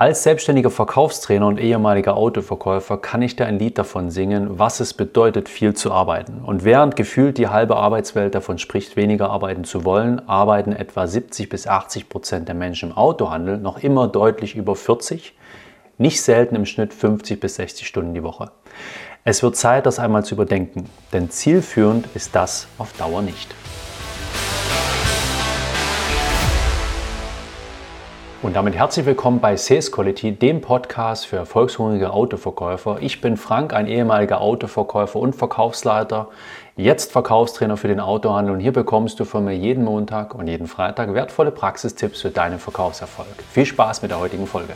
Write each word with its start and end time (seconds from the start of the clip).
Als 0.00 0.22
selbstständiger 0.22 0.70
Verkaufstrainer 0.70 1.48
und 1.48 1.58
ehemaliger 1.58 2.16
Autoverkäufer 2.16 2.98
kann 2.98 3.20
ich 3.20 3.34
dir 3.34 3.46
ein 3.46 3.58
Lied 3.58 3.78
davon 3.78 4.12
singen, 4.12 4.56
was 4.56 4.78
es 4.78 4.94
bedeutet, 4.94 5.48
viel 5.48 5.74
zu 5.74 5.90
arbeiten. 5.90 6.40
Und 6.44 6.62
während 6.62 6.94
gefühlt 6.94 7.36
die 7.36 7.48
halbe 7.48 7.74
Arbeitswelt 7.74 8.32
davon 8.36 8.58
spricht, 8.58 8.94
weniger 8.94 9.28
arbeiten 9.30 9.64
zu 9.64 9.84
wollen, 9.84 10.28
arbeiten 10.28 10.70
etwa 10.70 11.08
70 11.08 11.48
bis 11.48 11.66
80 11.66 12.08
Prozent 12.08 12.46
der 12.46 12.54
Menschen 12.54 12.90
im 12.90 12.96
Autohandel 12.96 13.58
noch 13.58 13.82
immer 13.82 14.06
deutlich 14.06 14.54
über 14.54 14.76
40, 14.76 15.36
nicht 15.98 16.22
selten 16.22 16.54
im 16.54 16.64
Schnitt 16.64 16.94
50 16.94 17.40
bis 17.40 17.56
60 17.56 17.84
Stunden 17.84 18.14
die 18.14 18.22
Woche. 18.22 18.52
Es 19.24 19.42
wird 19.42 19.56
Zeit, 19.56 19.84
das 19.84 19.98
einmal 19.98 20.24
zu 20.24 20.36
überdenken, 20.36 20.88
denn 21.12 21.28
zielführend 21.28 22.06
ist 22.14 22.36
das 22.36 22.68
auf 22.78 22.92
Dauer 22.92 23.22
nicht. 23.22 23.52
Und 28.40 28.54
damit 28.54 28.76
herzlich 28.76 29.04
willkommen 29.04 29.40
bei 29.40 29.56
Sales 29.56 29.90
Quality, 29.90 30.30
dem 30.30 30.60
Podcast 30.60 31.26
für 31.26 31.34
erfolgshungrige 31.34 32.12
Autoverkäufer. 32.12 32.98
Ich 33.00 33.20
bin 33.20 33.36
Frank, 33.36 33.74
ein 33.74 33.88
ehemaliger 33.88 34.40
Autoverkäufer 34.40 35.18
und 35.18 35.34
Verkaufsleiter, 35.34 36.28
jetzt 36.76 37.10
Verkaufstrainer 37.10 37.76
für 37.76 37.88
den 37.88 37.98
Autohandel 37.98 38.54
und 38.54 38.60
hier 38.60 38.72
bekommst 38.72 39.18
du 39.18 39.24
von 39.24 39.44
mir 39.44 39.56
jeden 39.56 39.82
Montag 39.82 40.36
und 40.36 40.46
jeden 40.46 40.68
Freitag 40.68 41.14
wertvolle 41.14 41.50
Praxistipps 41.50 42.20
für 42.20 42.30
deinen 42.30 42.60
Verkaufserfolg. 42.60 43.26
Viel 43.50 43.66
Spaß 43.66 44.02
mit 44.02 44.12
der 44.12 44.20
heutigen 44.20 44.46
Folge. 44.46 44.74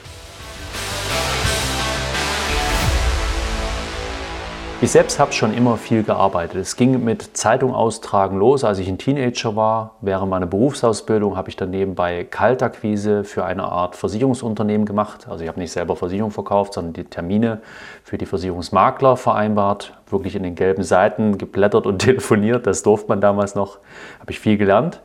Ich 4.83 4.91
selbst 4.91 5.21
habe 5.21 5.33
schon 5.33 5.55
immer 5.55 5.77
viel 5.77 6.03
gearbeitet. 6.03 6.57
Es 6.57 6.75
ging 6.75 7.05
mit 7.05 7.37
Zeitung 7.37 7.73
austragen 7.73 8.37
los, 8.37 8.65
als 8.65 8.81
ich 8.81 8.89
ein 8.89 8.99
Teenager 8.99 9.55
war. 9.55 9.95
Während 10.01 10.29
meiner 10.29 10.47
Berufsausbildung 10.47 11.37
habe 11.37 11.51
ich 11.51 11.55
dann 11.55 11.71
nebenbei 11.71 12.25
Kaltakquise 12.25 13.23
für 13.23 13.45
eine 13.45 13.63
Art 13.63 13.95
Versicherungsunternehmen 13.95 14.85
gemacht. 14.85 15.29
Also 15.29 15.45
ich 15.45 15.49
habe 15.49 15.61
nicht 15.61 15.71
selber 15.71 15.95
Versicherung 15.95 16.33
verkauft, 16.33 16.75
sondern 16.75 16.95
die 16.95 17.05
Termine 17.05 17.61
für 18.03 18.19
die 18.19 18.27
Versicherungsmakler 18.27 19.17
vereinbart. 19.17 19.93
Wirklich 20.11 20.35
in 20.35 20.43
den 20.43 20.57
gelben 20.57 20.83
Seiten 20.83 21.39
geblättert 21.39 21.87
und 21.87 21.99
telefoniert. 22.01 22.67
Das 22.67 22.83
durfte 22.83 23.09
man 23.09 23.21
damals 23.21 23.55
noch. 23.55 23.79
Habe 24.19 24.33
ich 24.33 24.41
viel 24.41 24.59
gelernt. 24.59 25.01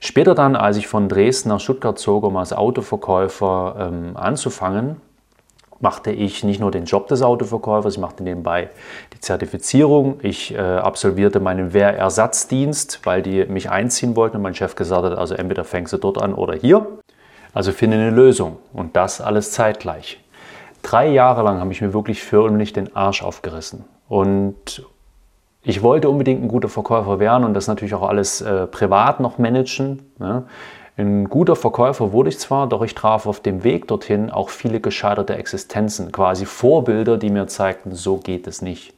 Später 0.00 0.34
dann, 0.34 0.56
als 0.56 0.78
ich 0.78 0.86
von 0.86 1.10
Dresden 1.10 1.50
nach 1.50 1.60
Stuttgart 1.60 1.98
zog, 1.98 2.24
um 2.24 2.38
als 2.38 2.54
Autoverkäufer 2.54 3.76
ähm, 3.78 4.16
anzufangen, 4.16 5.02
machte 5.82 6.12
ich 6.12 6.44
nicht 6.44 6.60
nur 6.60 6.70
den 6.70 6.84
Job 6.84 7.08
des 7.08 7.22
Autoverkäufers, 7.22 7.94
ich 7.94 8.00
machte 8.00 8.22
nebenbei 8.22 8.70
die 9.12 9.20
Zertifizierung. 9.20 10.20
Ich 10.22 10.54
äh, 10.54 10.58
absolvierte 10.58 11.40
meinen 11.40 11.72
Wehrersatzdienst, 11.74 13.00
weil 13.04 13.20
die 13.20 13.44
mich 13.46 13.68
einziehen 13.68 14.16
wollten 14.16 14.36
und 14.36 14.42
mein 14.42 14.54
Chef 14.54 14.76
gesagt 14.76 15.04
hat, 15.04 15.18
also 15.18 15.34
entweder 15.34 15.64
fängst 15.64 15.92
du 15.92 15.98
dort 15.98 16.22
an 16.22 16.34
oder 16.34 16.54
hier. 16.54 16.86
Also 17.52 17.72
finde 17.72 17.98
eine 17.98 18.10
Lösung 18.10 18.56
und 18.72 18.96
das 18.96 19.20
alles 19.20 19.50
zeitgleich. 19.50 20.22
Drei 20.82 21.08
Jahre 21.08 21.42
lang 21.42 21.60
habe 21.60 21.72
ich 21.72 21.80
mir 21.80 21.92
wirklich 21.92 22.22
förmlich 22.22 22.72
den 22.72 22.96
Arsch 22.96 23.22
aufgerissen 23.22 23.84
und 24.08 24.84
ich 25.64 25.82
wollte 25.82 26.08
unbedingt 26.08 26.42
ein 26.42 26.48
guter 26.48 26.68
Verkäufer 26.68 27.20
werden 27.20 27.44
und 27.44 27.54
das 27.54 27.68
natürlich 27.68 27.94
auch 27.94 28.08
alles 28.08 28.40
äh, 28.40 28.66
privat 28.66 29.20
noch 29.20 29.38
managen. 29.38 30.12
Ne? 30.18 30.44
Ein 30.98 31.30
guter 31.30 31.56
Verkäufer 31.56 32.12
wurde 32.12 32.28
ich 32.28 32.38
zwar, 32.38 32.68
doch 32.68 32.82
ich 32.82 32.94
traf 32.94 33.26
auf 33.26 33.40
dem 33.40 33.64
Weg 33.64 33.88
dorthin 33.88 34.30
auch 34.30 34.50
viele 34.50 34.78
gescheiterte 34.78 35.34
Existenzen, 35.36 36.12
quasi 36.12 36.44
Vorbilder, 36.44 37.16
die 37.16 37.30
mir 37.30 37.46
zeigten, 37.46 37.94
so 37.94 38.18
geht 38.18 38.46
es 38.46 38.60
nicht. 38.60 38.92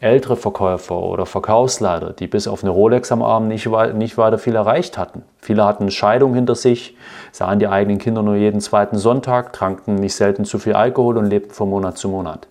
Ältere 0.00 0.36
Verkäufer 0.36 0.96
oder 0.96 1.24
Verkaufsleiter, 1.24 2.12
die 2.12 2.26
bis 2.26 2.46
auf 2.46 2.62
eine 2.62 2.70
Rolex 2.70 3.10
am 3.10 3.22
Arm 3.22 3.48
nicht, 3.48 3.66
nicht 3.94 4.18
weiter 4.18 4.36
viel 4.36 4.54
erreicht 4.54 4.98
hatten. 4.98 5.22
Viele 5.38 5.64
hatten 5.64 5.90
Scheidung 5.90 6.34
hinter 6.34 6.54
sich, 6.54 6.94
sahen 7.32 7.58
die 7.58 7.68
eigenen 7.68 7.96
Kinder 7.96 8.22
nur 8.22 8.36
jeden 8.36 8.60
zweiten 8.60 8.98
Sonntag, 8.98 9.54
tranken 9.54 9.94
nicht 9.94 10.14
selten 10.14 10.44
zu 10.44 10.58
viel 10.58 10.74
Alkohol 10.74 11.16
und 11.16 11.24
lebten 11.24 11.54
von 11.54 11.70
Monat 11.70 11.96
zu 11.96 12.10
Monat. 12.10 12.48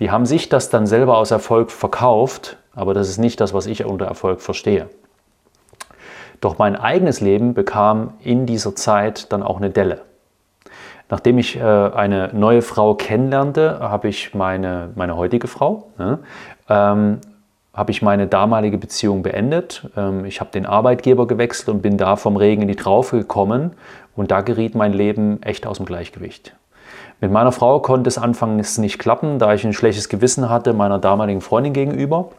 Die 0.00 0.10
haben 0.10 0.24
sich 0.24 0.48
das 0.48 0.70
dann 0.70 0.86
selber 0.86 1.18
aus 1.18 1.32
Erfolg 1.32 1.70
verkauft, 1.70 2.56
aber 2.74 2.94
das 2.94 3.10
ist 3.10 3.18
nicht 3.18 3.42
das, 3.42 3.52
was 3.52 3.66
ich 3.66 3.84
unter 3.84 4.06
Erfolg 4.06 4.40
verstehe. 4.40 4.88
Doch 6.40 6.58
mein 6.58 6.76
eigenes 6.76 7.20
Leben 7.20 7.54
bekam 7.54 8.14
in 8.22 8.46
dieser 8.46 8.74
Zeit 8.74 9.32
dann 9.32 9.42
auch 9.42 9.56
eine 9.56 9.70
Delle. 9.70 10.02
Nachdem 11.08 11.38
ich 11.38 11.56
äh, 11.56 11.62
eine 11.62 12.30
neue 12.32 12.62
Frau 12.62 12.94
kennenlernte, 12.94 13.78
habe 13.80 14.08
ich 14.08 14.34
meine, 14.34 14.90
meine 14.96 15.16
heutige 15.16 15.46
Frau, 15.46 15.88
ne, 15.98 16.18
ähm, 16.68 17.20
habe 17.72 17.90
ich 17.90 18.02
meine 18.02 18.26
damalige 18.26 18.78
Beziehung 18.78 19.22
beendet. 19.22 19.88
Ähm, 19.96 20.24
ich 20.24 20.40
habe 20.40 20.50
den 20.50 20.66
Arbeitgeber 20.66 21.26
gewechselt 21.26 21.68
und 21.68 21.82
bin 21.82 21.96
da 21.96 22.16
vom 22.16 22.36
Regen 22.36 22.62
in 22.62 22.68
die 22.68 22.76
Traufe 22.76 23.18
gekommen 23.18 23.72
und 24.16 24.30
da 24.30 24.40
geriet 24.40 24.74
mein 24.74 24.92
Leben 24.92 25.42
echt 25.42 25.66
aus 25.66 25.76
dem 25.76 25.86
Gleichgewicht. 25.86 26.56
Mit 27.20 27.30
meiner 27.30 27.52
Frau 27.52 27.80
konnte 27.80 28.08
es 28.08 28.18
anfangs 28.18 28.78
nicht 28.78 28.98
klappen, 28.98 29.38
da 29.38 29.54
ich 29.54 29.64
ein 29.64 29.72
schlechtes 29.72 30.08
Gewissen 30.08 30.50
hatte 30.50 30.72
meiner 30.72 30.98
damaligen 30.98 31.40
Freundin 31.40 31.72
gegenüber. 31.72 32.30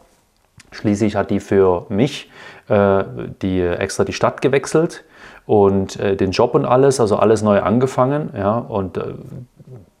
Schließlich 0.70 1.16
hat 1.16 1.30
die 1.30 1.40
für 1.40 1.86
mich 1.88 2.30
äh, 2.68 3.04
die 3.42 3.60
extra 3.60 4.04
die 4.04 4.12
Stadt 4.12 4.42
gewechselt 4.42 5.04
und 5.46 5.98
äh, 5.98 6.16
den 6.16 6.30
Job 6.30 6.54
und 6.54 6.64
alles, 6.64 7.00
also 7.00 7.16
alles 7.16 7.42
neu 7.42 7.60
angefangen. 7.62 8.30
Ja, 8.36 8.58
und 8.58 8.98
äh, 8.98 9.14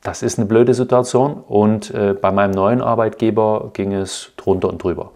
das 0.02 0.22
ist 0.22 0.38
eine 0.38 0.46
blöde 0.46 0.74
Situation. 0.74 1.42
Und 1.46 1.92
äh, 1.92 2.14
bei 2.14 2.32
meinem 2.32 2.52
neuen 2.52 2.82
Arbeitgeber 2.82 3.70
ging 3.72 3.92
es 3.92 4.32
drunter 4.36 4.68
und 4.68 4.82
drüber. 4.82 5.12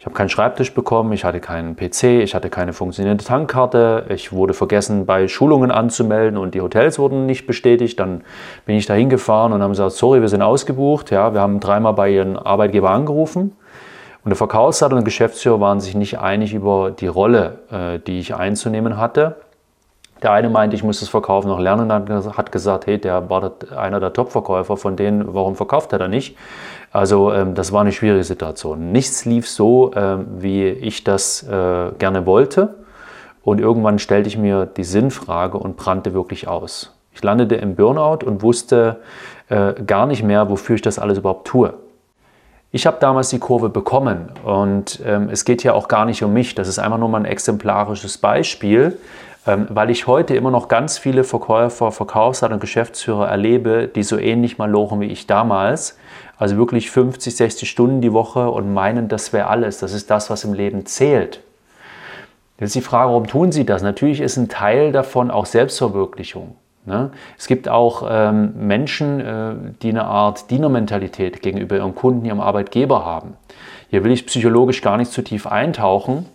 Ich 0.00 0.06
habe 0.06 0.16
keinen 0.16 0.30
Schreibtisch 0.30 0.72
bekommen, 0.72 1.12
ich 1.12 1.24
hatte 1.26 1.40
keinen 1.40 1.76
PC, 1.76 2.22
ich 2.22 2.34
hatte 2.34 2.48
keine 2.48 2.72
funktionierende 2.72 3.22
Tankkarte, 3.22 4.06
ich 4.08 4.32
wurde 4.32 4.54
vergessen, 4.54 5.04
bei 5.04 5.28
Schulungen 5.28 5.70
anzumelden 5.70 6.38
und 6.38 6.54
die 6.54 6.62
Hotels 6.62 6.98
wurden 6.98 7.26
nicht 7.26 7.46
bestätigt. 7.46 8.00
Dann 8.00 8.22
bin 8.64 8.76
ich 8.76 8.86
da 8.86 8.94
hingefahren 8.94 9.52
und 9.52 9.62
haben 9.62 9.72
gesagt, 9.72 9.92
sorry, 9.92 10.22
wir 10.22 10.28
sind 10.28 10.40
ausgebucht. 10.40 11.10
Ja, 11.10 11.34
wir 11.34 11.42
haben 11.42 11.60
dreimal 11.60 11.92
bei 11.92 12.08
Ihren 12.10 12.38
Arbeitgeber 12.38 12.88
angerufen. 12.88 13.52
Und 14.24 14.30
der 14.30 14.36
Verkaufsleiter 14.36 14.94
und 14.94 15.00
der 15.00 15.04
Geschäftsführer 15.04 15.60
waren 15.60 15.80
sich 15.80 15.94
nicht 15.94 16.18
einig 16.18 16.52
über 16.52 16.90
die 16.90 17.06
Rolle, 17.06 17.58
äh, 17.70 17.98
die 17.98 18.18
ich 18.18 18.34
einzunehmen 18.34 18.96
hatte. 18.96 19.36
Der 20.22 20.32
eine 20.32 20.50
meinte, 20.50 20.76
ich 20.76 20.84
muss 20.84 21.00
das 21.00 21.08
Verkaufen 21.08 21.48
noch 21.48 21.58
lernen 21.58 21.90
und 21.90 22.36
hat 22.36 22.52
gesagt, 22.52 22.86
hey, 22.86 22.98
der 22.98 23.30
war 23.30 23.52
einer 23.74 24.00
der 24.00 24.12
Top-Verkäufer 24.12 24.76
von 24.76 24.94
denen, 24.96 25.32
warum 25.32 25.56
verkauft 25.56 25.94
er 25.94 25.98
da 25.98 26.08
nicht? 26.08 26.36
Also 26.92 27.32
ähm, 27.32 27.54
das 27.54 27.72
war 27.72 27.80
eine 27.80 27.92
schwierige 27.92 28.24
Situation. 28.24 28.92
Nichts 28.92 29.24
lief 29.24 29.48
so, 29.48 29.92
ähm, 29.94 30.26
wie 30.38 30.68
ich 30.68 31.04
das 31.04 31.42
äh, 31.44 31.92
gerne 31.98 32.26
wollte. 32.26 32.74
Und 33.42 33.60
irgendwann 33.60 33.98
stellte 33.98 34.28
ich 34.28 34.36
mir 34.36 34.66
die 34.66 34.84
Sinnfrage 34.84 35.56
und 35.56 35.78
brannte 35.78 36.12
wirklich 36.12 36.46
aus. 36.46 36.94
Ich 37.14 37.22
landete 37.22 37.54
im 37.54 37.74
Burnout 37.74 38.26
und 38.26 38.42
wusste 38.42 38.98
äh, 39.48 39.72
gar 39.86 40.06
nicht 40.06 40.22
mehr, 40.22 40.50
wofür 40.50 40.74
ich 40.74 40.82
das 40.82 40.98
alles 40.98 41.18
überhaupt 41.18 41.46
tue. 41.46 41.72
Ich 42.72 42.86
habe 42.86 42.98
damals 43.00 43.30
die 43.30 43.40
Kurve 43.40 43.68
bekommen 43.68 44.28
und 44.44 45.00
ähm, 45.04 45.28
es 45.28 45.44
geht 45.44 45.62
hier 45.62 45.74
auch 45.74 45.88
gar 45.88 46.04
nicht 46.04 46.22
um 46.22 46.32
mich. 46.32 46.54
Das 46.54 46.68
ist 46.68 46.78
einfach 46.78 46.98
nur 46.98 47.08
mal 47.08 47.18
ein 47.18 47.24
exemplarisches 47.24 48.18
Beispiel, 48.18 48.96
ähm, 49.44 49.66
weil 49.70 49.90
ich 49.90 50.06
heute 50.06 50.36
immer 50.36 50.52
noch 50.52 50.68
ganz 50.68 50.96
viele 50.96 51.24
Verkäufer, 51.24 51.90
Verkaufsleiter 51.90 52.54
und 52.54 52.60
Geschäftsführer 52.60 53.26
erlebe, 53.28 53.88
die 53.88 54.04
so 54.04 54.18
ähnlich 54.18 54.58
mal 54.58 54.70
lochen 54.70 55.00
wie 55.00 55.06
ich 55.06 55.26
damals. 55.26 55.98
Also 56.38 56.56
wirklich 56.58 56.92
50, 56.92 57.34
60 57.34 57.68
Stunden 57.68 58.00
die 58.02 58.12
Woche 58.12 58.48
und 58.48 58.72
meinen, 58.72 59.08
das 59.08 59.32
wäre 59.32 59.48
alles. 59.48 59.78
Das 59.78 59.92
ist 59.92 60.08
das, 60.08 60.30
was 60.30 60.44
im 60.44 60.54
Leben 60.54 60.86
zählt. 60.86 61.42
Jetzt 62.60 62.76
die 62.76 62.82
Frage, 62.82 63.08
warum 63.10 63.26
tun 63.26 63.50
sie 63.50 63.66
das? 63.66 63.82
Natürlich 63.82 64.20
ist 64.20 64.36
ein 64.36 64.48
Teil 64.48 64.92
davon 64.92 65.32
auch 65.32 65.46
Selbstverwirklichung. 65.46 66.54
Ne? 66.86 67.10
Es 67.38 67.46
gibt 67.46 67.68
auch 67.68 68.08
ähm, 68.10 68.54
Menschen, 68.56 69.20
äh, 69.20 69.54
die 69.82 69.90
eine 69.90 70.04
Art 70.04 70.50
Dienermentalität 70.50 71.42
gegenüber 71.42 71.76
ihrem 71.76 71.94
Kunden, 71.94 72.24
ihrem 72.24 72.40
Arbeitgeber 72.40 73.04
haben. 73.04 73.34
Hier 73.90 74.02
will 74.04 74.12
ich 74.12 74.26
psychologisch 74.26 74.82
gar 74.82 74.96
nicht 74.96 75.12
zu 75.12 75.22
tief 75.22 75.46
eintauchen, 75.46 76.26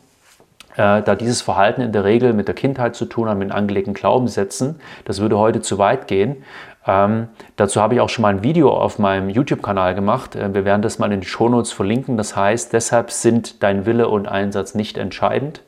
äh, 0.76 1.02
da 1.02 1.16
dieses 1.16 1.42
Verhalten 1.42 1.82
in 1.82 1.92
der 1.92 2.04
Regel 2.04 2.34
mit 2.34 2.48
der 2.48 2.56
Kindheit 2.56 2.96
zu 2.96 3.06
tun 3.06 3.28
hat, 3.28 3.38
mit 3.38 3.52
angelegten 3.52 3.94
Glaubenssätzen. 3.94 4.80
Das 5.06 5.20
würde 5.20 5.38
heute 5.38 5.62
zu 5.62 5.78
weit 5.78 6.08
gehen. 6.08 6.44
Ähm, 6.88 7.30
dazu 7.56 7.82
habe 7.82 7.96
ich 7.96 8.02
auch 8.02 8.10
schon 8.10 8.22
mal 8.22 8.30
ein 8.30 8.44
Video 8.44 8.70
auf 8.70 9.00
meinem 9.00 9.30
YouTube-Kanal 9.30 9.96
gemacht. 9.96 10.36
Äh, 10.36 10.54
wir 10.54 10.66
werden 10.66 10.82
das 10.82 11.00
mal 11.00 11.12
in 11.12 11.22
die 11.22 11.28
Shownotes 11.28 11.72
verlinken. 11.72 12.18
Das 12.18 12.36
heißt, 12.36 12.74
deshalb 12.74 13.10
sind 13.10 13.64
dein 13.64 13.86
Wille 13.86 14.08
und 14.08 14.28
Einsatz 14.28 14.76
nicht 14.76 14.98
entscheidend. 14.98 15.62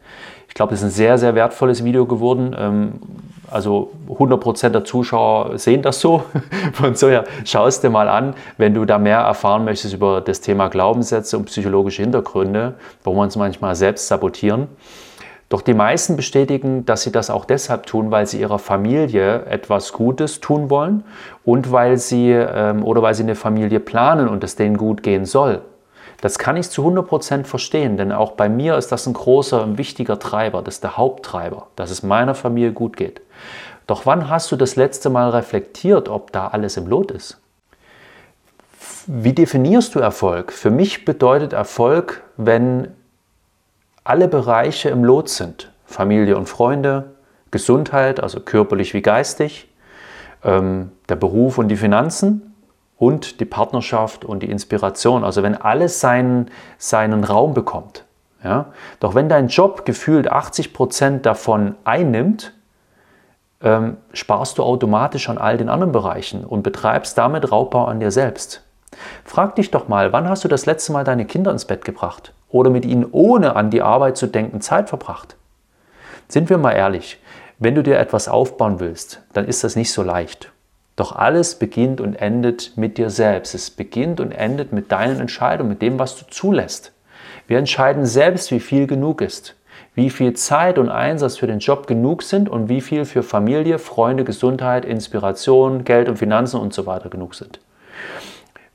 Ich 0.48 0.54
glaube, 0.54 0.72
das 0.72 0.82
ist 0.82 0.86
ein 0.86 0.92
sehr, 0.92 1.18
sehr 1.18 1.36
wertvolles 1.36 1.84
Video 1.84 2.06
geworden. 2.06 2.56
Ähm, 2.58 2.92
also 3.50 3.92
100% 4.10 4.70
der 4.70 4.84
Zuschauer 4.84 5.58
sehen 5.58 5.82
das 5.82 6.00
so. 6.00 6.24
Von 6.74 6.96
so 6.96 7.08
her, 7.10 7.24
schau 7.46 7.68
es 7.68 7.80
dir 7.80 7.90
mal 7.90 8.10
an, 8.10 8.34
wenn 8.58 8.74
du 8.74 8.86
da 8.86 8.98
mehr 8.98 9.20
erfahren 9.20 9.66
möchtest 9.66 9.94
über 9.94 10.22
das 10.22 10.42
Thema 10.42 10.68
Glaubenssätze 10.68 11.38
und 11.38 11.46
psychologische 11.46 12.02
Hintergründe, 12.02 12.76
wo 13.04 13.14
wir 13.14 13.22
uns 13.22 13.36
manchmal 13.36 13.76
selbst 13.76 14.08
sabotieren. 14.08 14.68
Doch 15.50 15.62
die 15.62 15.74
meisten 15.74 16.18
bestätigen, 16.18 16.86
dass 16.86 17.04
sie 17.04 17.12
das 17.12 17.30
auch 17.30 17.46
deshalb 17.46 17.86
tun, 17.86 18.12
weil 18.12 18.28
sie 18.28 18.42
ihrer 18.42 18.60
Familie 18.60 19.46
etwas 19.46 19.94
Gutes 19.94 20.42
tun 20.42 20.70
wollen 20.70 21.06
und 21.46 21.72
weil 21.72 21.98
sie 21.98 22.32
ähm, 22.32 22.84
oder 22.84 23.02
weil 23.02 23.14
sie 23.14 23.24
eine 23.24 23.36
Familie 23.36 23.80
planen 23.80 24.28
und 24.28 24.44
es 24.44 24.58
denen 24.58 24.78
gut 24.78 25.04
gehen 25.04 25.24
soll. 25.24 25.62
Das 26.22 26.40
kann 26.40 26.58
ich 26.58 26.70
zu 26.70 26.88
100% 26.88 27.44
verstehen, 27.44 27.98
denn 27.98 28.12
auch 28.12 28.32
bei 28.32 28.50
mir 28.50 28.78
ist 28.78 28.92
das 28.92 29.06
ein 29.06 29.14
großer, 29.14 29.62
ein 29.62 29.78
wichtiger 29.78 30.18
Treiber, 30.18 30.62
das 30.64 30.76
ist 30.76 30.84
der 30.84 30.98
Haupttreiber, 30.98 31.68
dass 31.76 31.92
es 31.92 32.02
meiner 32.02 32.34
Familie 32.34 32.72
gut 32.72 32.98
geht. 32.98 33.22
Doch 33.86 34.06
wann 34.06 34.30
hast 34.30 34.52
du 34.52 34.56
das 34.56 34.76
letzte 34.76 35.10
Mal 35.10 35.30
reflektiert, 35.30 36.10
ob 36.10 36.32
da 36.32 36.48
alles 36.48 36.76
im 36.76 36.88
Lot 36.88 37.12
ist? 37.12 37.40
Wie 39.06 39.34
definierst 39.34 39.96
du 39.96 40.00
Erfolg? 40.00 40.52
Für 40.52 40.72
mich 40.72 41.06
bedeutet 41.06 41.54
Erfolg, 41.54 42.24
wenn 42.36 42.90
alle 44.04 44.28
Bereiche 44.28 44.90
im 44.90 45.04
Lot 45.04 45.30
sind. 45.30 45.72
Familie 45.86 46.36
und 46.36 46.50
Freunde, 46.50 47.12
Gesundheit, 47.52 48.20
also 48.20 48.42
körperlich 48.42 48.94
wie 48.94 49.02
geistig, 49.02 49.70
ähm, 50.44 50.92
der 51.08 51.16
Beruf 51.16 51.58
und 51.58 51.70
die 51.70 51.78
Finanzen 51.78 52.54
und 52.98 53.40
die 53.40 53.46
Partnerschaft 53.46 54.26
und 54.26 54.44
die 54.44 54.50
Inspiration. 54.50 55.24
Also 55.24 55.44
wenn 55.44 55.56
alles 55.56 56.00
seinen, 56.00 56.50
seinen 56.78 57.24
Raum 57.24 57.54
bekommt. 57.54 58.06
Ja? 58.44 58.68
Doch 59.00 59.16
wenn 59.16 59.30
dein 59.30 59.48
Job 59.48 59.86
gefühlt 59.86 60.32
80 60.32 60.74
Prozent 60.74 61.26
davon 61.26 61.76
einnimmt, 61.84 62.54
ähm, 63.62 63.98
sparst 64.14 64.58
du 64.58 64.64
automatisch 64.64 65.30
an 65.30 65.38
all 65.38 65.58
den 65.58 65.70
anderen 65.70 65.92
Bereichen 65.92 66.44
und 66.44 66.64
betreibst 66.64 67.18
damit 67.18 67.52
Raubbau 67.52 67.86
an 67.86 68.00
dir 68.00 68.12
selbst. 68.12 68.64
Frag 69.24 69.56
dich 69.56 69.72
doch 69.72 69.88
mal, 69.88 70.14
wann 70.14 70.30
hast 70.30 70.44
du 70.44 70.48
das 70.48 70.66
letzte 70.66 70.92
Mal 70.92 71.04
deine 71.04 71.26
Kinder 71.26 71.52
ins 71.52 71.66
Bett 71.66 71.84
gebracht 71.84 72.34
oder 72.50 72.70
mit 72.70 72.86
ihnen 72.86 73.06
ohne 73.12 73.56
an 73.56 73.70
die 73.70 73.82
Arbeit 73.82 74.18
zu 74.18 74.28
denken 74.28 74.62
Zeit 74.62 74.90
verbracht? 74.90 75.36
Sind 76.28 76.50
wir 76.50 76.58
mal 76.58 76.74
ehrlich, 76.74 77.20
wenn 77.60 77.76
du 77.76 77.84
dir 77.84 77.98
etwas 77.98 78.28
aufbauen 78.28 78.80
willst, 78.80 79.22
dann 79.34 79.46
ist 79.46 79.64
das 79.64 79.76
nicht 79.76 79.92
so 79.92 80.04
leicht. 80.04 80.52
Doch 80.98 81.16
alles 81.16 81.56
beginnt 81.56 82.02
und 82.02 82.16
endet 82.16 82.74
mit 82.76 82.98
dir 82.98 83.12
selbst. 83.12 83.54
Es 83.54 83.70
beginnt 83.70 84.20
und 84.20 84.32
endet 84.32 84.74
mit 84.74 84.92
deinen 84.92 85.22
Entscheidungen, 85.22 85.70
mit 85.70 85.82
dem, 85.82 86.00
was 86.00 86.18
du 86.18 86.26
zulässt. 86.28 86.92
Wir 87.46 87.60
entscheiden 87.60 88.06
selbst, 88.06 88.52
wie 88.52 88.60
viel 88.60 88.88
genug 88.88 89.22
ist, 89.22 89.56
wie 89.94 90.10
viel 90.10 90.34
Zeit 90.34 90.80
und 90.80 90.90
Einsatz 90.90 91.38
für 91.38 91.46
den 91.46 91.60
Job 91.60 91.86
genug 91.86 92.24
sind 92.24 92.50
und 92.50 92.68
wie 92.68 92.82
viel 92.82 93.06
für 93.06 93.22
Familie, 93.22 93.78
Freunde, 93.78 94.24
Gesundheit, 94.24 94.86
Inspiration, 94.86 95.84
Geld 95.86 96.10
und 96.10 96.18
Finanzen 96.18 96.60
und 96.60 96.74
so 96.74 96.88
weiter 96.88 97.10
genug 97.10 97.36
sind. 97.36 97.60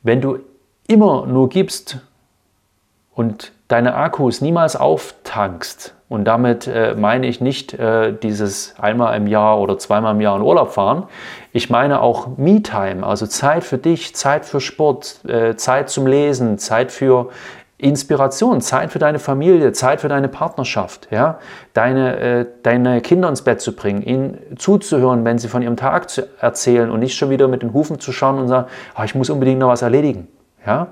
Wenn 0.04 0.20
du 0.20 0.38
immer 0.86 1.26
nur 1.26 1.48
gibst 1.48 1.98
und 3.14 3.52
deine 3.68 3.94
Akkus 3.94 4.40
niemals 4.40 4.76
auftankst, 4.76 5.94
und 6.12 6.26
damit 6.26 6.66
äh, 6.66 6.94
meine 6.94 7.26
ich 7.26 7.40
nicht 7.40 7.72
äh, 7.72 8.12
dieses 8.12 8.74
einmal 8.78 9.16
im 9.16 9.26
Jahr 9.26 9.58
oder 9.58 9.78
zweimal 9.78 10.14
im 10.14 10.20
Jahr 10.20 10.36
in 10.36 10.42
Urlaub 10.42 10.72
fahren. 10.72 11.04
Ich 11.54 11.70
meine 11.70 12.02
auch 12.02 12.36
Me-Time, 12.36 13.06
also 13.06 13.26
Zeit 13.26 13.64
für 13.64 13.78
dich, 13.78 14.14
Zeit 14.14 14.44
für 14.44 14.60
Sport, 14.60 15.24
äh, 15.26 15.56
Zeit 15.56 15.88
zum 15.88 16.06
Lesen, 16.06 16.58
Zeit 16.58 16.92
für 16.92 17.30
Inspiration, 17.78 18.60
Zeit 18.60 18.92
für 18.92 18.98
deine 18.98 19.18
Familie, 19.18 19.72
Zeit 19.72 20.02
für 20.02 20.08
deine 20.08 20.28
Partnerschaft, 20.28 21.08
ja? 21.10 21.38
deine, 21.72 22.18
äh, 22.18 22.46
deine 22.62 23.00
Kinder 23.00 23.30
ins 23.30 23.40
Bett 23.40 23.62
zu 23.62 23.74
bringen, 23.74 24.02
ihnen 24.02 24.38
zuzuhören, 24.58 25.24
wenn 25.24 25.38
sie 25.38 25.48
von 25.48 25.62
ihrem 25.62 25.78
Tag 25.78 26.10
zu 26.10 26.28
erzählen 26.42 26.90
und 26.90 27.00
nicht 27.00 27.16
schon 27.16 27.30
wieder 27.30 27.48
mit 27.48 27.62
den 27.62 27.72
Hufen 27.72 28.00
zu 28.00 28.12
schauen 28.12 28.38
und 28.38 28.48
sagen, 28.48 28.68
oh, 28.98 29.02
ich 29.02 29.14
muss 29.14 29.30
unbedingt 29.30 29.60
noch 29.60 29.68
was 29.68 29.80
erledigen. 29.80 30.28
Ja? 30.66 30.88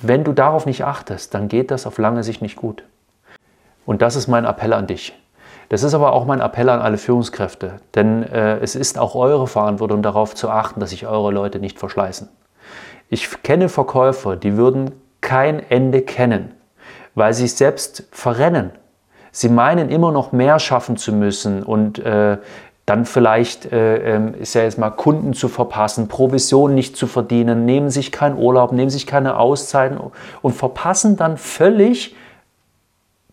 Wenn 0.00 0.24
du 0.24 0.32
darauf 0.32 0.66
nicht 0.66 0.84
achtest, 0.84 1.34
dann 1.34 1.48
geht 1.48 1.70
das 1.70 1.86
auf 1.86 1.98
lange 1.98 2.22
Sicht 2.22 2.42
nicht 2.42 2.56
gut. 2.56 2.84
Und 3.84 4.02
das 4.02 4.16
ist 4.16 4.28
mein 4.28 4.44
Appell 4.44 4.72
an 4.72 4.86
dich. 4.86 5.18
Das 5.68 5.82
ist 5.82 5.92
aber 5.92 6.12
auch 6.12 6.24
mein 6.24 6.40
Appell 6.40 6.68
an 6.68 6.80
alle 6.80 6.98
Führungskräfte, 6.98 7.76
denn 7.94 8.22
äh, 8.22 8.58
es 8.58 8.74
ist 8.74 8.98
auch 8.98 9.14
eure 9.14 9.46
Verantwortung 9.46 10.02
darauf 10.02 10.34
zu 10.34 10.48
achten, 10.48 10.80
dass 10.80 10.90
sich 10.90 11.06
eure 11.06 11.30
Leute 11.30 11.58
nicht 11.58 11.78
verschleißen. 11.78 12.28
Ich 13.10 13.42
kenne 13.42 13.68
Verkäufer, 13.68 14.36
die 14.36 14.56
würden 14.56 14.92
kein 15.20 15.58
Ende 15.70 16.02
kennen, 16.02 16.52
weil 17.14 17.34
sie 17.34 17.42
sich 17.42 17.56
selbst 17.56 18.04
verrennen. 18.12 18.70
Sie 19.30 19.50
meinen 19.50 19.90
immer 19.90 20.10
noch 20.10 20.32
mehr 20.32 20.58
schaffen 20.58 20.96
zu 20.96 21.12
müssen 21.12 21.62
und 21.62 21.98
äh, 21.98 22.38
dann 22.88 23.04
vielleicht, 23.04 23.70
äh, 23.70 24.16
ähm, 24.16 24.34
ist 24.34 24.54
ja 24.54 24.62
jetzt 24.62 24.78
mal, 24.78 24.90
Kunden 24.90 25.34
zu 25.34 25.48
verpassen, 25.48 26.08
Provisionen 26.08 26.74
nicht 26.74 26.96
zu 26.96 27.06
verdienen, 27.06 27.66
nehmen 27.66 27.90
sich 27.90 28.12
keinen 28.12 28.38
Urlaub, 28.38 28.72
nehmen 28.72 28.88
sich 28.88 29.06
keine 29.06 29.36
Auszeiten 29.36 29.98
und 30.40 30.52
verpassen 30.54 31.16
dann 31.16 31.36
völlig 31.36 32.16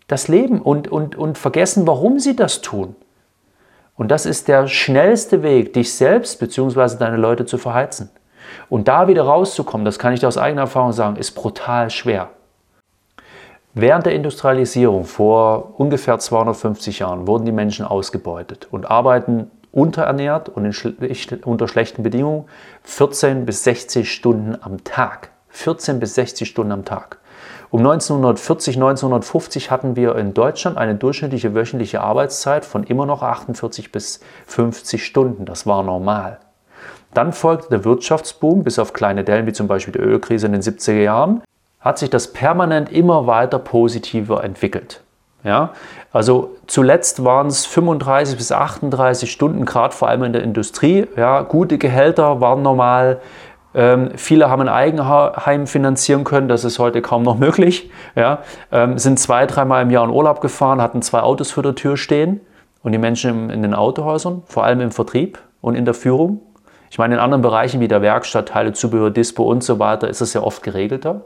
das 0.07 0.27
Leben 0.27 0.61
und, 0.61 0.89
und, 0.89 1.15
und 1.15 1.37
vergessen, 1.37 1.87
warum 1.87 2.19
sie 2.19 2.35
das 2.35 2.61
tun. 2.61 2.95
Und 3.95 4.09
das 4.09 4.25
ist 4.25 4.49
der 4.49 4.67
schnellste 4.67 5.41
Weg, 5.41 5.71
dich 5.71 5.93
selbst 5.93 6.39
bzw. 6.39 6.97
deine 6.97 7.17
Leute 7.17 7.45
zu 7.45 7.57
verheizen. 7.57 8.09
Und 8.69 8.89
da 8.89 9.07
wieder 9.07 9.23
rauszukommen, 9.23 9.85
das 9.85 9.99
kann 9.99 10.13
ich 10.13 10.19
dir 10.19 10.27
aus 10.27 10.37
eigener 10.37 10.63
Erfahrung 10.63 10.91
sagen, 10.91 11.15
ist 11.15 11.31
brutal 11.31 11.89
schwer. 11.89 12.29
Während 13.77 14.05
der 14.05 14.15
Industrialisierung 14.15 15.03
vor 15.03 15.73
ungefähr 15.77 16.17
250 16.17 16.99
Jahren 16.99 17.27
wurden 17.27 17.43
die 17.43 17.51
Menschen 17.51 17.85
ausgebeutet 17.85 18.69
und 18.71 18.89
arbeiten 18.89 19.51
unterernährt 19.73 20.47
und 20.47 20.65
unter 21.43 21.67
schlechten 21.67 22.01
Bedingungen 22.01 22.45
14 22.83 23.45
bis 23.45 23.65
60 23.65 24.09
Stunden 24.09 24.57
am 24.61 24.85
Tag. 24.85 25.31
14 25.49 25.99
bis 25.99 26.15
60 26.15 26.47
Stunden 26.47 26.71
am 26.71 26.85
Tag. 26.85 27.19
Um 27.69 27.81
1940, 27.81 28.77
1950 28.77 29.71
hatten 29.71 29.97
wir 29.97 30.15
in 30.15 30.33
Deutschland 30.33 30.77
eine 30.77 30.95
durchschnittliche 30.95 31.53
wöchentliche 31.53 31.99
Arbeitszeit 31.99 32.63
von 32.63 32.85
immer 32.85 33.05
noch 33.05 33.23
48 33.23 33.91
bis 33.91 34.21
50 34.45 35.05
Stunden. 35.05 35.43
Das 35.43 35.67
war 35.67 35.83
normal. 35.83 36.39
Dann 37.13 37.33
folgte 37.33 37.67
der 37.71 37.83
Wirtschaftsboom, 37.83 38.63
bis 38.63 38.79
auf 38.79 38.93
kleine 38.93 39.25
Dellen 39.25 39.47
wie 39.47 39.53
zum 39.53 39.67
Beispiel 39.67 39.91
die 39.91 39.99
Ölkrise 39.99 40.45
in 40.45 40.53
den 40.53 40.61
70er 40.61 41.01
Jahren, 41.01 41.41
hat 41.85 41.99
sich 41.99 42.09
das 42.09 42.33
permanent 42.33 42.91
immer 42.91 43.27
weiter 43.27 43.59
positiver 43.59 44.43
entwickelt. 44.43 45.01
Ja, 45.43 45.73
also 46.11 46.55
zuletzt 46.65 47.23
waren 47.23 47.45
es 47.45 47.67
35 47.67 48.35
bis 48.35 48.51
38 48.51 49.31
Stunden, 49.31 49.63
gerade 49.65 49.93
vor 49.93 50.07
allem 50.07 50.23
in 50.23 50.33
der 50.33 50.41
Industrie. 50.41 51.05
Ja, 51.15 51.43
gute 51.43 51.77
Gehälter 51.77 52.41
waren 52.41 52.63
normal, 52.63 53.21
ähm, 53.75 54.09
viele 54.15 54.49
haben 54.49 54.63
ein 54.63 54.69
Eigenheim 54.69 55.67
finanzieren 55.67 56.23
können, 56.23 56.47
das 56.47 56.63
ist 56.63 56.79
heute 56.79 57.03
kaum 57.03 57.21
noch 57.21 57.37
möglich. 57.37 57.91
Ja, 58.15 58.39
ähm, 58.71 58.97
sind 58.97 59.19
zwei, 59.19 59.45
dreimal 59.45 59.83
im 59.83 59.91
Jahr 59.91 60.05
in 60.05 60.09
Urlaub 60.09 60.41
gefahren, 60.41 60.81
hatten 60.81 61.03
zwei 61.03 61.19
Autos 61.19 61.51
vor 61.51 61.61
der 61.61 61.75
Tür 61.75 61.95
stehen 61.95 62.41
und 62.81 62.93
die 62.93 62.97
Menschen 62.97 63.51
in 63.51 63.61
den 63.61 63.75
Autohäusern, 63.75 64.41
vor 64.47 64.63
allem 64.63 64.81
im 64.81 64.91
Vertrieb 64.91 65.37
und 65.61 65.75
in 65.75 65.85
der 65.85 65.93
Führung. 65.93 66.39
Ich 66.89 66.97
meine, 66.97 67.15
in 67.15 67.19
anderen 67.19 67.43
Bereichen 67.43 67.79
wie 67.81 67.87
der 67.87 68.01
Werkstatt, 68.01 68.47
Teile, 68.47 68.73
Zubehör, 68.73 69.11
Dispo 69.11 69.43
und 69.43 69.63
so 69.63 69.77
weiter 69.77 70.07
ist 70.07 70.21
es 70.21 70.33
ja 70.33 70.41
oft 70.41 70.63
geregelter. 70.63 71.21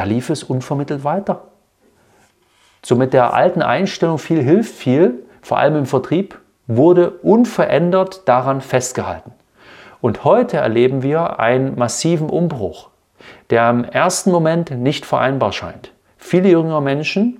Da 0.00 0.06
lief 0.06 0.30
es 0.30 0.42
unvermittelt 0.42 1.04
weiter. 1.04 1.42
So 2.82 2.96
mit 2.96 3.12
der 3.12 3.34
alten 3.34 3.60
Einstellung, 3.60 4.16
viel 4.16 4.40
hilft 4.40 4.74
viel, 4.74 5.26
vor 5.42 5.58
allem 5.58 5.76
im 5.76 5.84
Vertrieb, 5.84 6.38
wurde 6.66 7.10
unverändert 7.10 8.26
daran 8.26 8.62
festgehalten. 8.62 9.32
Und 10.00 10.24
heute 10.24 10.56
erleben 10.56 11.02
wir 11.02 11.38
einen 11.38 11.78
massiven 11.78 12.30
Umbruch, 12.30 12.88
der 13.50 13.68
im 13.68 13.84
ersten 13.84 14.30
Moment 14.30 14.70
nicht 14.70 15.04
vereinbar 15.04 15.52
scheint. 15.52 15.92
Viele 16.16 16.48
jüngere 16.48 16.80
Menschen 16.80 17.38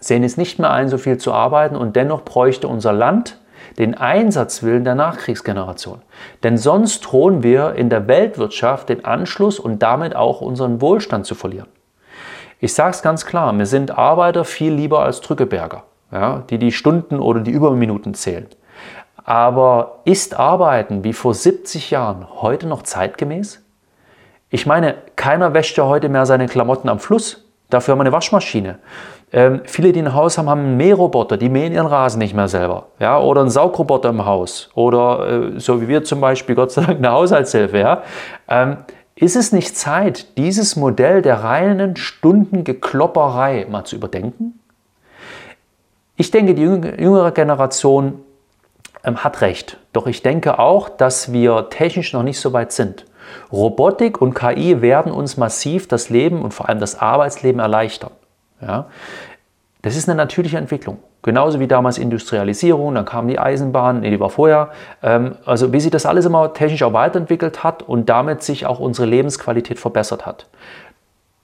sehen 0.00 0.24
es 0.24 0.38
nicht 0.38 0.58
mehr 0.58 0.70
ein, 0.70 0.88
so 0.88 0.96
viel 0.96 1.18
zu 1.18 1.34
arbeiten 1.34 1.76
und 1.76 1.94
dennoch 1.94 2.22
bräuchte 2.22 2.68
unser 2.68 2.94
Land 2.94 3.38
den 3.78 3.94
Einsatzwillen 3.94 4.84
der 4.84 4.94
Nachkriegsgeneration. 4.94 6.02
Denn 6.42 6.58
sonst 6.58 7.00
drohen 7.00 7.42
wir 7.42 7.74
in 7.74 7.90
der 7.90 8.08
Weltwirtschaft 8.08 8.88
den 8.88 9.04
Anschluss 9.04 9.58
und 9.58 9.82
damit 9.82 10.16
auch 10.16 10.40
unseren 10.40 10.80
Wohlstand 10.80 11.26
zu 11.26 11.34
verlieren. 11.34 11.68
Ich 12.58 12.72
sage 12.74 12.90
es 12.90 13.02
ganz 13.02 13.26
klar, 13.26 13.52
mir 13.52 13.66
sind 13.66 13.96
Arbeiter 13.96 14.44
viel 14.44 14.72
lieber 14.72 15.00
als 15.00 15.20
Drückeberger, 15.20 15.84
ja, 16.10 16.44
die 16.48 16.58
die 16.58 16.72
Stunden 16.72 17.20
oder 17.20 17.40
die 17.40 17.50
Überminuten 17.50 18.14
zählen. 18.14 18.46
Aber 19.24 20.00
ist 20.04 20.38
Arbeiten 20.38 21.04
wie 21.04 21.12
vor 21.12 21.34
70 21.34 21.90
Jahren 21.90 22.26
heute 22.40 22.66
noch 22.66 22.82
zeitgemäß? 22.82 23.62
Ich 24.50 24.64
meine, 24.64 24.94
keiner 25.16 25.52
wäscht 25.52 25.76
ja 25.76 25.84
heute 25.84 26.08
mehr 26.08 26.24
seine 26.24 26.46
Klamotten 26.46 26.88
am 26.88 27.00
Fluss. 27.00 27.44
Dafür 27.68 27.92
haben 27.92 27.98
wir 27.98 28.04
eine 28.04 28.12
Waschmaschine. 28.12 28.78
Ähm, 29.32 29.62
viele, 29.64 29.92
die 29.92 30.00
ein 30.00 30.14
Haus 30.14 30.38
haben, 30.38 30.48
haben 30.48 30.60
einen 30.60 30.76
Mähroboter, 30.76 31.36
die 31.36 31.48
mähen 31.48 31.72
ihren 31.72 31.86
Rasen 31.86 32.18
nicht 32.18 32.34
mehr 32.34 32.48
selber. 32.48 32.86
Ja? 33.00 33.18
Oder 33.18 33.40
einen 33.40 33.50
Saugroboter 33.50 34.10
im 34.10 34.24
Haus. 34.24 34.70
Oder 34.74 35.54
äh, 35.54 35.60
so 35.60 35.80
wie 35.80 35.88
wir 35.88 36.04
zum 36.04 36.20
Beispiel, 36.20 36.54
Gott 36.54 36.70
sei 36.72 36.84
Dank, 36.84 36.98
eine 36.98 37.10
Haushaltshilfe. 37.10 37.78
Ja? 37.78 38.02
Ähm, 38.48 38.78
ist 39.16 39.34
es 39.34 39.50
nicht 39.50 39.76
Zeit, 39.76 40.36
dieses 40.38 40.76
Modell 40.76 41.22
der 41.22 41.42
reinen 41.42 41.96
Stundengeklopperei 41.96 43.66
mal 43.68 43.84
zu 43.84 43.96
überdenken? 43.96 44.60
Ich 46.16 46.30
denke, 46.30 46.54
die 46.54 46.62
jüngere 46.62 47.32
Generation 47.32 48.20
ähm, 49.04 49.24
hat 49.24 49.40
recht. 49.40 49.78
Doch 49.92 50.06
ich 50.06 50.22
denke 50.22 50.58
auch, 50.58 50.88
dass 50.88 51.32
wir 51.32 51.68
technisch 51.70 52.12
noch 52.12 52.22
nicht 52.22 52.40
so 52.40 52.52
weit 52.52 52.72
sind. 52.72 53.06
Robotik 53.52 54.20
und 54.20 54.34
KI 54.34 54.82
werden 54.82 55.10
uns 55.10 55.36
massiv 55.36 55.88
das 55.88 56.10
Leben 56.10 56.42
und 56.42 56.54
vor 56.54 56.68
allem 56.68 56.78
das 56.78 57.00
Arbeitsleben 57.00 57.60
erleichtern. 57.60 58.12
Ja? 58.60 58.86
Das 59.82 59.96
ist 59.96 60.08
eine 60.08 60.16
natürliche 60.16 60.58
Entwicklung. 60.58 60.98
Genauso 61.22 61.60
wie 61.60 61.66
damals 61.66 61.98
Industrialisierung, 61.98 62.94
dann 62.94 63.04
kam 63.04 63.28
die 63.28 63.38
Eisenbahn, 63.38 64.00
nee, 64.00 64.10
die 64.10 64.20
war 64.20 64.30
vorher. 64.30 64.70
Ähm, 65.02 65.36
also 65.44 65.72
wie 65.72 65.80
sich 65.80 65.90
das 65.90 66.06
alles 66.06 66.24
immer 66.24 66.52
technisch 66.52 66.82
auch 66.82 66.92
weiterentwickelt 66.92 67.64
hat 67.64 67.82
und 67.82 68.08
damit 68.08 68.42
sich 68.42 68.66
auch 68.66 68.78
unsere 68.78 69.06
Lebensqualität 69.06 69.78
verbessert 69.78 70.26
hat. 70.26 70.46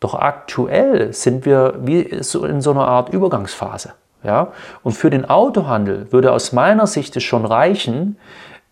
Doch 0.00 0.14
aktuell 0.14 1.12
sind 1.12 1.45
wir 1.45 1.75
wie 1.83 2.00
in 2.00 2.23
so 2.23 2.71
einer 2.71 2.88
Art 2.88 3.11
Übergangsphase. 3.11 3.92
Ja? 4.25 4.49
Und 4.83 4.92
für 4.92 5.11
den 5.11 5.28
Autohandel 5.28 6.11
würde 6.11 6.33
aus 6.33 6.52
meiner 6.52 6.87
Sicht 6.87 7.16
es 7.16 7.23
schon 7.23 7.45
reichen, 7.45 8.19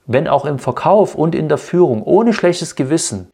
wenn 0.06 0.26
auch 0.26 0.44
im 0.44 0.58
Verkauf 0.58 1.14
und 1.14 1.34
in 1.34 1.48
der 1.48 1.58
Führung 1.58 2.02
ohne 2.02 2.32
schlechtes 2.32 2.74
Gewissen 2.74 3.30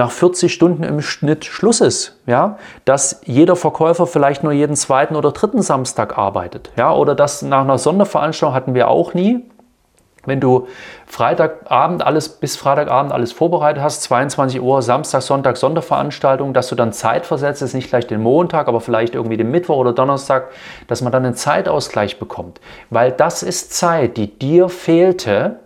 nach 0.00 0.10
40 0.10 0.50
Stunden 0.50 0.82
im 0.82 1.02
Schnitt 1.02 1.44
Schluss 1.44 1.82
ist, 1.82 2.16
ja, 2.26 2.56
dass 2.86 3.20
jeder 3.26 3.54
Verkäufer 3.54 4.06
vielleicht 4.06 4.42
nur 4.42 4.52
jeden 4.52 4.74
zweiten 4.74 5.14
oder 5.14 5.30
dritten 5.30 5.60
Samstag 5.60 6.16
arbeitet, 6.16 6.70
ja, 6.78 6.90
oder 6.94 7.14
dass 7.14 7.42
nach 7.42 7.60
einer 7.60 7.76
Sonderveranstaltung 7.76 8.54
hatten 8.54 8.74
wir 8.74 8.88
auch 8.88 9.12
nie, 9.12 9.44
wenn 10.24 10.40
du 10.40 10.68
Freitagabend 11.06 12.02
alles 12.02 12.30
bis 12.30 12.56
Freitagabend 12.56 13.12
alles 13.12 13.32
vorbereitet 13.32 13.82
hast, 13.82 14.02
22 14.04 14.62
Uhr, 14.62 14.80
Samstag, 14.80 15.20
Sonntag, 15.20 15.58
Sonderveranstaltung, 15.58 16.54
dass 16.54 16.68
du 16.68 16.74
dann 16.76 16.94
Zeit 16.94 17.26
versetzt, 17.26 17.60
ist 17.60 17.74
nicht 17.74 17.90
gleich 17.90 18.06
den 18.06 18.22
Montag, 18.22 18.68
aber 18.68 18.80
vielleicht 18.80 19.14
irgendwie 19.14 19.36
den 19.36 19.50
Mittwoch 19.50 19.76
oder 19.76 19.92
Donnerstag, 19.92 20.48
dass 20.88 21.02
man 21.02 21.12
dann 21.12 21.26
einen 21.26 21.34
Zeitausgleich 21.34 22.18
bekommt. 22.18 22.60
Weil 22.88 23.12
das 23.12 23.42
ist 23.42 23.74
Zeit, 23.74 24.16
die 24.16 24.38
dir 24.38 24.70
fehlte, 24.70 25.60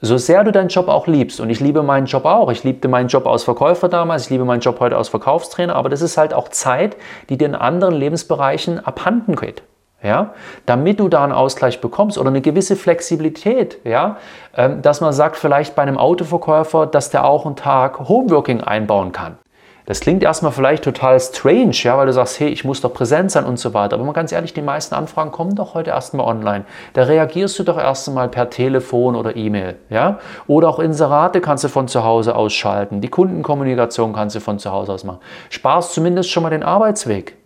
so 0.00 0.18
sehr 0.18 0.44
du 0.44 0.52
deinen 0.52 0.68
Job 0.68 0.88
auch 0.88 1.06
liebst, 1.06 1.40
und 1.40 1.50
ich 1.50 1.60
liebe 1.60 1.82
meinen 1.82 2.06
Job 2.06 2.24
auch, 2.24 2.50
ich 2.50 2.64
liebte 2.64 2.88
meinen 2.88 3.08
Job 3.08 3.26
als 3.26 3.44
Verkäufer 3.44 3.88
damals, 3.88 4.24
ich 4.24 4.30
liebe 4.30 4.44
meinen 4.44 4.60
Job 4.60 4.80
heute 4.80 4.96
als 4.96 5.08
Verkaufstrainer, 5.08 5.74
aber 5.74 5.88
das 5.88 6.02
ist 6.02 6.16
halt 6.16 6.34
auch 6.34 6.48
Zeit, 6.48 6.96
die 7.28 7.38
dir 7.38 7.46
in 7.46 7.54
anderen 7.54 7.94
Lebensbereichen 7.94 8.84
abhanden 8.84 9.36
geht. 9.36 9.62
Ja, 10.02 10.34
damit 10.66 11.00
du 11.00 11.08
da 11.08 11.24
einen 11.24 11.32
Ausgleich 11.32 11.80
bekommst 11.80 12.18
oder 12.18 12.28
eine 12.28 12.42
gewisse 12.42 12.76
Flexibilität, 12.76 13.78
ja, 13.82 14.18
ähm, 14.54 14.82
dass 14.82 15.00
man 15.00 15.14
sagt, 15.14 15.36
vielleicht 15.36 15.74
bei 15.74 15.82
einem 15.82 15.96
Autoverkäufer, 15.96 16.86
dass 16.86 17.08
der 17.08 17.24
auch 17.24 17.46
einen 17.46 17.56
Tag 17.56 18.06
Homeworking 18.06 18.60
einbauen 18.60 19.12
kann. 19.12 19.38
Das 19.86 20.00
klingt 20.00 20.24
erstmal 20.24 20.50
vielleicht 20.50 20.82
total 20.82 21.18
strange, 21.20 21.70
ja, 21.74 21.96
weil 21.96 22.06
du 22.06 22.12
sagst, 22.12 22.40
hey, 22.40 22.48
ich 22.48 22.64
muss 22.64 22.80
doch 22.80 22.92
präsent 22.92 23.30
sein 23.30 23.44
und 23.44 23.58
so 23.58 23.72
weiter. 23.72 23.94
Aber 23.94 24.04
mal 24.04 24.12
ganz 24.12 24.32
ehrlich, 24.32 24.52
die 24.52 24.62
meisten 24.62 24.96
Anfragen 24.96 25.30
kommen 25.30 25.54
doch 25.54 25.74
heute 25.74 25.90
erstmal 25.90 26.26
online. 26.26 26.64
Da 26.94 27.04
reagierst 27.04 27.56
du 27.60 27.62
doch 27.62 27.78
erst 27.78 28.08
einmal 28.08 28.28
per 28.28 28.50
Telefon 28.50 29.14
oder 29.14 29.36
E-Mail, 29.36 29.76
ja? 29.88 30.18
Oder 30.48 30.68
auch 30.68 30.80
Inserate 30.80 31.40
kannst 31.40 31.62
du 31.62 31.68
von 31.68 31.86
zu 31.86 32.02
Hause 32.02 32.34
ausschalten. 32.34 33.00
Die 33.00 33.08
Kundenkommunikation 33.08 34.12
kannst 34.12 34.34
du 34.34 34.40
von 34.40 34.58
zu 34.58 34.72
Hause 34.72 34.92
aus 34.92 35.04
machen. 35.04 35.20
Sparst 35.50 35.94
zumindest 35.94 36.30
schon 36.30 36.42
mal 36.42 36.50
den 36.50 36.64
Arbeitsweg. 36.64 37.36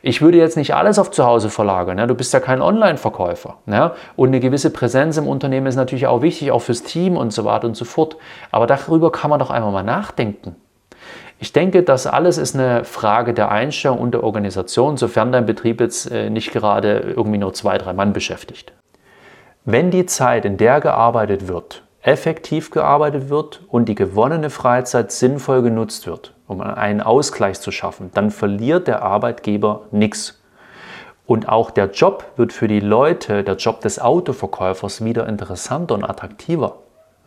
Ich 0.00 0.22
würde 0.22 0.38
jetzt 0.38 0.56
nicht 0.56 0.74
alles 0.74 0.98
auf 0.98 1.10
zu 1.10 1.26
Hause 1.26 1.50
verlagern. 1.50 1.98
Ja? 1.98 2.06
Du 2.06 2.14
bist 2.14 2.32
ja 2.32 2.40
kein 2.40 2.62
Online-Verkäufer. 2.62 3.58
Ja? 3.66 3.94
Und 4.16 4.28
eine 4.28 4.40
gewisse 4.40 4.70
Präsenz 4.70 5.18
im 5.18 5.26
Unternehmen 5.26 5.66
ist 5.66 5.76
natürlich 5.76 6.06
auch 6.06 6.22
wichtig, 6.22 6.50
auch 6.50 6.60
fürs 6.60 6.82
Team 6.82 7.18
und 7.18 7.32
so 7.32 7.44
weiter 7.44 7.66
und 7.66 7.76
so 7.76 7.84
fort. 7.84 8.16
Aber 8.50 8.66
darüber 8.66 9.12
kann 9.12 9.28
man 9.28 9.38
doch 9.38 9.50
einmal 9.50 9.72
mal 9.72 9.82
nachdenken. 9.82 10.56
Ich 11.42 11.54
denke, 11.54 11.82
das 11.82 12.06
alles 12.06 12.36
ist 12.36 12.54
eine 12.54 12.84
Frage 12.84 13.32
der 13.32 13.50
Einstellung 13.50 13.98
und 13.98 14.12
der 14.12 14.22
Organisation, 14.22 14.98
sofern 14.98 15.32
dein 15.32 15.46
Betrieb 15.46 15.80
jetzt 15.80 16.10
äh, 16.10 16.28
nicht 16.28 16.52
gerade 16.52 17.14
irgendwie 17.16 17.38
nur 17.38 17.54
zwei, 17.54 17.78
drei 17.78 17.94
Mann 17.94 18.12
beschäftigt. 18.12 18.74
Wenn 19.64 19.90
die 19.90 20.04
Zeit, 20.04 20.44
in 20.44 20.58
der 20.58 20.80
gearbeitet 20.80 21.48
wird, 21.48 21.82
effektiv 22.02 22.70
gearbeitet 22.70 23.30
wird 23.30 23.62
und 23.68 23.88
die 23.88 23.94
gewonnene 23.94 24.50
Freizeit 24.50 25.12
sinnvoll 25.12 25.62
genutzt 25.62 26.06
wird, 26.06 26.34
um 26.46 26.60
einen 26.60 27.00
Ausgleich 27.00 27.58
zu 27.58 27.70
schaffen, 27.70 28.10
dann 28.12 28.30
verliert 28.30 28.86
der 28.86 29.02
Arbeitgeber 29.02 29.86
nichts. 29.92 30.42
Und 31.24 31.48
auch 31.48 31.70
der 31.70 31.90
Job 31.90 32.24
wird 32.36 32.52
für 32.52 32.68
die 32.68 32.80
Leute, 32.80 33.44
der 33.44 33.56
Job 33.56 33.80
des 33.80 33.98
Autoverkäufers, 33.98 35.02
wieder 35.04 35.26
interessanter 35.26 35.94
und 35.94 36.04
attraktiver. 36.04 36.76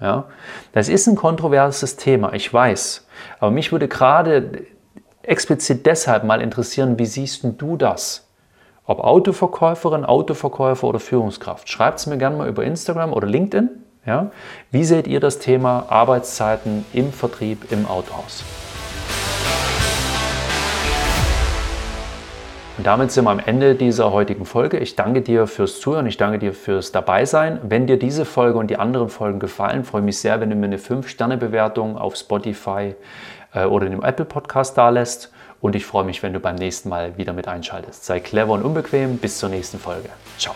Ja? 0.03 0.25
Das 0.73 0.89
ist 0.89 1.07
ein 1.07 1.15
kontroverses 1.15 1.95
Thema, 1.95 2.33
ich 2.33 2.53
weiß. 2.53 3.07
Aber 3.39 3.49
mich 3.49 3.71
würde 3.71 3.87
gerade 3.87 4.65
explizit 5.23 5.85
deshalb 5.85 6.25
mal 6.25 6.41
interessieren, 6.41 6.99
wie 6.99 7.05
siehst 7.05 7.43
du 7.57 7.77
das? 7.77 8.27
Ob 8.85 8.99
Autoverkäuferin, 8.99 10.03
Autoverkäufer 10.03 10.85
oder 10.85 10.99
Führungskraft. 10.99 11.69
Schreibt 11.69 11.99
es 11.99 12.05
mir 12.05 12.17
gerne 12.17 12.35
mal 12.35 12.49
über 12.49 12.65
Instagram 12.65 13.13
oder 13.13 13.27
LinkedIn. 13.27 13.69
Ja? 14.05 14.31
Wie 14.71 14.83
seht 14.83 15.07
ihr 15.07 15.21
das 15.21 15.39
Thema 15.39 15.85
Arbeitszeiten 15.87 16.85
im 16.91 17.13
Vertrieb 17.13 17.71
im 17.71 17.87
Autohaus? 17.87 18.43
Und 22.77 22.87
damit 22.87 23.11
sind 23.11 23.25
wir 23.25 23.29
am 23.29 23.39
Ende 23.39 23.75
dieser 23.75 24.11
heutigen 24.11 24.45
Folge. 24.45 24.79
Ich 24.79 24.95
danke 24.95 25.21
dir 25.21 25.45
fürs 25.45 25.79
Zuhören, 25.79 26.07
ich 26.07 26.17
danke 26.17 26.39
dir 26.39 26.53
fürs 26.53 26.91
Dabeisein. 26.91 27.59
Wenn 27.61 27.85
dir 27.85 27.99
diese 27.99 28.25
Folge 28.25 28.57
und 28.57 28.69
die 28.71 28.77
anderen 28.77 29.09
Folgen 29.09 29.39
gefallen, 29.39 29.83
freue 29.83 30.01
ich 30.01 30.05
mich 30.05 30.19
sehr, 30.19 30.41
wenn 30.41 30.49
du 30.49 30.55
mir 30.55 30.65
eine 30.65 30.77
5-Sterne-Bewertung 30.77 31.97
auf 31.97 32.15
Spotify 32.15 32.95
äh, 33.53 33.65
oder 33.65 33.89
dem 33.89 34.03
Apple 34.03 34.25
Podcast 34.25 34.75
da 34.75 34.89
lässt. 34.89 35.31
Und 35.61 35.75
ich 35.75 35.85
freue 35.85 36.03
mich, 36.03 36.23
wenn 36.23 36.33
du 36.33 36.39
beim 36.39 36.55
nächsten 36.55 36.89
Mal 36.89 37.15
wieder 37.15 37.31
mit 37.31 37.47
einschaltest. 37.47 38.05
Sei 38.05 38.19
clever 38.19 38.53
und 38.53 38.63
unbequem. 38.63 39.17
Bis 39.17 39.37
zur 39.37 39.49
nächsten 39.49 39.77
Folge. 39.77 40.09
Ciao. 40.39 40.55